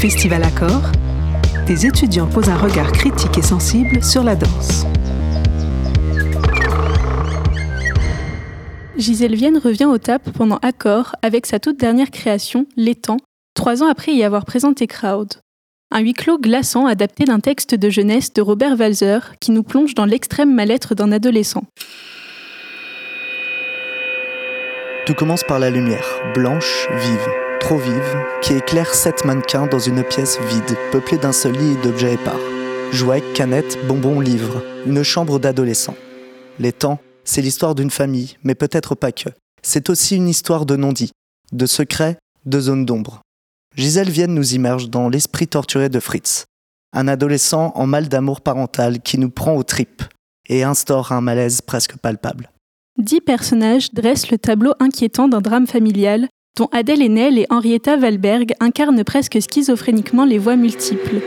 Festival 0.00 0.42
Accord, 0.44 0.92
des 1.66 1.84
étudiants 1.84 2.26
posent 2.26 2.48
un 2.48 2.56
regard 2.56 2.90
critique 2.90 3.36
et 3.36 3.42
sensible 3.42 4.02
sur 4.02 4.24
la 4.24 4.34
danse. 4.34 4.86
Gisèle 8.96 9.34
Vienne 9.34 9.58
revient 9.58 9.84
au 9.84 9.98
TAP 9.98 10.30
pendant 10.30 10.56
Accord 10.62 11.16
avec 11.20 11.44
sa 11.44 11.58
toute 11.58 11.78
dernière 11.78 12.10
création, 12.10 12.64
L'étang, 12.78 13.18
trois 13.52 13.82
ans 13.82 13.90
après 13.90 14.12
y 14.12 14.24
avoir 14.24 14.46
présenté 14.46 14.86
Crowd. 14.86 15.34
Un 15.90 16.00
huis 16.00 16.14
clos 16.14 16.38
glaçant 16.38 16.86
adapté 16.86 17.26
d'un 17.26 17.40
texte 17.40 17.74
de 17.74 17.90
jeunesse 17.90 18.32
de 18.32 18.40
Robert 18.40 18.80
Walzer 18.80 19.34
qui 19.38 19.50
nous 19.50 19.62
plonge 19.62 19.94
dans 19.94 20.06
l'extrême 20.06 20.54
mal-être 20.54 20.94
d'un 20.94 21.12
adolescent. 21.12 21.64
Tout 25.04 25.12
commence 25.12 25.44
par 25.44 25.58
la 25.58 25.68
lumière, 25.68 26.06
blanche, 26.34 26.88
vive, 26.90 27.28
trop 27.60 27.76
vive, 27.78 28.24
qui 28.42 28.54
éclaire 28.54 28.92
sept 28.92 29.24
mannequins 29.24 29.66
dans 29.66 29.78
une 29.78 30.02
pièce 30.02 30.40
vide, 30.40 30.76
peuplée 30.90 31.18
d'un 31.18 31.32
seul 31.32 31.52
lit 31.52 31.72
et 31.72 31.82
d'objets 31.82 32.14
épars. 32.14 32.40
Jouets, 32.90 33.22
canettes, 33.34 33.78
bonbons, 33.86 34.18
livres. 34.18 34.64
Une 34.86 35.04
chambre 35.04 35.38
d'adolescent. 35.38 35.94
Les 36.58 36.72
temps, 36.72 36.98
c'est 37.22 37.42
l'histoire 37.42 37.76
d'une 37.76 37.90
famille, 37.90 38.36
mais 38.42 38.56
peut-être 38.56 38.94
pas 38.96 39.12
que. 39.12 39.28
C'est 39.62 39.90
aussi 39.90 40.16
une 40.16 40.28
histoire 40.28 40.66
de 40.66 40.74
non-dit, 40.74 41.12
de 41.52 41.66
secrets, 41.66 42.16
de 42.46 42.58
zones 42.58 42.86
d'ombre. 42.86 43.20
Gisèle 43.76 44.10
Vienne 44.10 44.34
nous 44.34 44.54
immerge 44.54 44.90
dans 44.90 45.08
l'esprit 45.08 45.46
torturé 45.46 45.88
de 45.88 46.00
Fritz, 46.00 46.46
un 46.92 47.06
adolescent 47.06 47.72
en 47.76 47.86
mal 47.86 48.08
d'amour 48.08 48.40
parental 48.40 49.00
qui 49.00 49.18
nous 49.18 49.30
prend 49.30 49.54
aux 49.54 49.62
tripes 49.62 50.02
et 50.48 50.64
instaure 50.64 51.12
un 51.12 51.20
malaise 51.20 51.60
presque 51.60 51.96
palpable. 51.98 52.50
Dix 52.98 53.20
personnages 53.20 53.92
dressent 53.92 54.30
le 54.30 54.38
tableau 54.38 54.74
inquiétant 54.80 55.28
d'un 55.28 55.40
drame 55.40 55.66
familial 55.66 56.28
dont 56.56 56.68
Adèle 56.72 57.02
Haenel 57.02 57.38
et 57.38 57.46
Henrietta 57.50 57.96
Valberg 57.96 58.54
incarnent 58.60 59.04
presque 59.04 59.40
schizophréniquement 59.40 60.24
les 60.24 60.38
voix 60.38 60.56
multiples, 60.56 61.20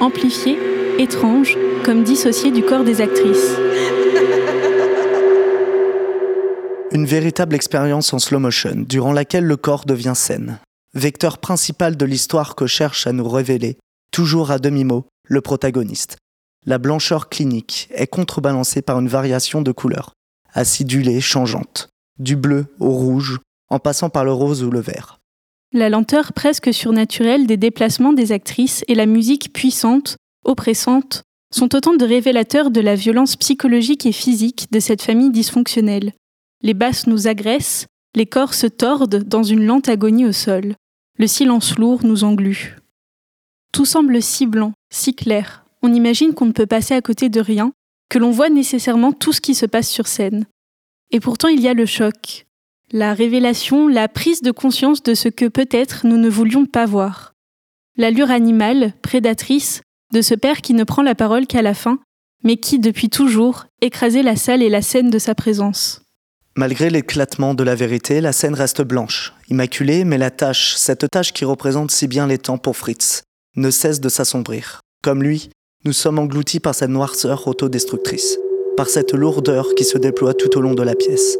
amplifiées, 0.00 0.58
étranges, 0.98 1.56
comme 1.84 2.02
dissociées 2.02 2.50
du 2.50 2.62
corps 2.62 2.84
des 2.84 3.00
actrices. 3.00 3.52
Une 6.92 7.06
véritable 7.06 7.54
expérience 7.54 8.12
en 8.12 8.18
slow 8.18 8.40
motion, 8.40 8.74
durant 8.76 9.12
laquelle 9.12 9.44
le 9.44 9.56
corps 9.56 9.84
devient 9.84 10.14
scène. 10.16 10.58
Vecteur 10.94 11.38
principal 11.38 11.96
de 11.96 12.04
l'histoire 12.04 12.56
que 12.56 12.66
cherche 12.66 13.06
à 13.06 13.12
nous 13.12 13.28
révéler, 13.28 13.78
toujours 14.10 14.50
à 14.50 14.58
demi-mot, 14.58 15.04
le 15.24 15.40
protagoniste. 15.40 16.16
La 16.66 16.78
blancheur 16.78 17.28
clinique 17.28 17.88
est 17.94 18.08
contrebalancée 18.08 18.82
par 18.82 18.98
une 18.98 19.08
variation 19.08 19.62
de 19.62 19.72
couleurs, 19.72 20.12
acidulée, 20.52 21.20
changeante, 21.20 21.90
du 22.18 22.34
bleu 22.34 22.66
au 22.80 22.90
rouge, 22.90 23.38
en 23.70 23.78
passant 23.78 24.10
par 24.10 24.24
le 24.24 24.32
rose 24.32 24.62
ou 24.62 24.70
le 24.70 24.80
vert. 24.80 25.20
La 25.72 25.88
lenteur 25.88 26.32
presque 26.32 26.74
surnaturelle 26.74 27.46
des 27.46 27.56
déplacements 27.56 28.12
des 28.12 28.32
actrices 28.32 28.84
et 28.88 28.96
la 28.96 29.06
musique 29.06 29.52
puissante, 29.52 30.16
oppressante, 30.44 31.22
sont 31.54 31.74
autant 31.74 31.94
de 31.94 32.04
révélateurs 32.04 32.70
de 32.70 32.80
la 32.80 32.94
violence 32.96 33.36
psychologique 33.36 34.06
et 34.06 34.12
physique 34.12 34.66
de 34.72 34.80
cette 34.80 35.02
famille 35.02 35.30
dysfonctionnelle. 35.30 36.12
Les 36.62 36.74
basses 36.74 37.06
nous 37.06 37.28
agressent, 37.28 37.86
les 38.16 38.26
corps 38.26 38.54
se 38.54 38.66
tordent 38.66 39.22
dans 39.22 39.42
une 39.42 39.64
lente 39.64 39.88
agonie 39.88 40.26
au 40.26 40.32
sol. 40.32 40.74
Le 41.18 41.26
silence 41.26 41.78
lourd 41.78 42.00
nous 42.04 42.24
englue. 42.24 42.76
Tout 43.72 43.84
semble 43.84 44.20
si 44.20 44.46
blanc, 44.46 44.72
si 44.92 45.14
clair. 45.14 45.64
On 45.82 45.94
imagine 45.94 46.34
qu'on 46.34 46.46
ne 46.46 46.52
peut 46.52 46.66
passer 46.66 46.94
à 46.94 47.02
côté 47.02 47.28
de 47.28 47.40
rien, 47.40 47.72
que 48.08 48.18
l'on 48.18 48.32
voit 48.32 48.50
nécessairement 48.50 49.12
tout 49.12 49.32
ce 49.32 49.40
qui 49.40 49.54
se 49.54 49.66
passe 49.66 49.88
sur 49.88 50.08
scène. 50.08 50.46
Et 51.12 51.20
pourtant 51.20 51.48
il 51.48 51.60
y 51.60 51.68
a 51.68 51.74
le 51.74 51.86
choc, 51.86 52.46
la 52.92 53.14
révélation, 53.14 53.86
la 53.86 54.08
prise 54.08 54.42
de 54.42 54.50
conscience 54.50 55.02
de 55.02 55.14
ce 55.14 55.28
que 55.28 55.46
peut-être 55.46 56.06
nous 56.06 56.16
ne 56.16 56.28
voulions 56.28 56.66
pas 56.66 56.86
voir. 56.86 57.34
L'allure 57.96 58.30
animale, 58.30 58.94
prédatrice, 59.02 59.82
de 60.12 60.22
ce 60.22 60.34
père 60.34 60.60
qui 60.60 60.74
ne 60.74 60.84
prend 60.84 61.02
la 61.02 61.14
parole 61.14 61.46
qu'à 61.46 61.62
la 61.62 61.74
fin, 61.74 61.98
mais 62.42 62.56
qui, 62.56 62.78
depuis 62.78 63.10
toujours, 63.10 63.66
écrasait 63.80 64.22
la 64.22 64.34
salle 64.34 64.62
et 64.62 64.68
la 64.68 64.82
scène 64.82 65.10
de 65.10 65.18
sa 65.18 65.34
présence. 65.34 66.02
Malgré 66.56 66.90
l'éclatement 66.90 67.54
de 67.54 67.62
la 67.62 67.76
vérité, 67.76 68.20
la 68.20 68.32
scène 68.32 68.54
reste 68.54 68.82
blanche, 68.82 69.34
immaculée, 69.48 70.04
mais 70.04 70.18
la 70.18 70.32
tâche, 70.32 70.74
cette 70.76 71.08
tâche 71.10 71.32
qui 71.32 71.44
représente 71.44 71.92
si 71.92 72.08
bien 72.08 72.26
les 72.26 72.38
temps 72.38 72.58
pour 72.58 72.76
Fritz, 72.76 73.22
ne 73.56 73.70
cesse 73.70 74.00
de 74.00 74.08
s'assombrir. 74.08 74.80
Comme 75.02 75.22
lui, 75.22 75.50
nous 75.84 75.92
sommes 75.92 76.18
engloutis 76.18 76.60
par 76.60 76.74
cette 76.74 76.90
noirceur 76.90 77.46
autodestructrice, 77.46 78.38
par 78.76 78.88
cette 78.88 79.12
lourdeur 79.12 79.74
qui 79.76 79.84
se 79.84 79.96
déploie 79.96 80.34
tout 80.34 80.58
au 80.58 80.60
long 80.60 80.74
de 80.74 80.82
la 80.82 80.96
pièce. 80.96 81.38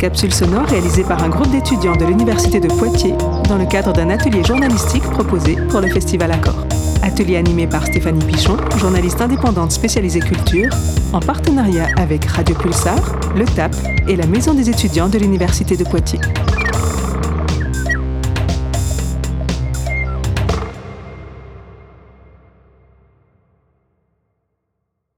Capsule 0.00 0.32
sonore 0.32 0.64
réalisée 0.64 1.04
par 1.04 1.22
un 1.22 1.28
groupe 1.28 1.50
d'étudiants 1.50 1.94
de 1.94 2.06
l'Université 2.06 2.58
de 2.58 2.68
Poitiers 2.68 3.12
dans 3.50 3.58
le 3.58 3.66
cadre 3.66 3.92
d'un 3.92 4.08
atelier 4.08 4.42
journalistique 4.42 5.02
proposé 5.02 5.56
pour 5.68 5.82
le 5.82 5.88
Festival 5.88 6.32
Accord. 6.32 6.66
Atelier 7.02 7.36
animé 7.36 7.66
par 7.66 7.84
Stéphanie 7.86 8.24
Pichon, 8.24 8.56
journaliste 8.78 9.20
indépendante 9.20 9.72
spécialisée 9.72 10.20
culture, 10.20 10.70
en 11.12 11.20
partenariat 11.20 11.88
avec 11.98 12.24
Radio 12.24 12.54
Pulsar, 12.54 12.98
le 13.36 13.44
TAP 13.44 13.76
et 14.08 14.16
la 14.16 14.26
Maison 14.26 14.54
des 14.54 14.70
étudiants 14.70 15.10
de 15.10 15.18
l'Université 15.18 15.76
de 15.76 15.84
Poitiers. 15.84 16.20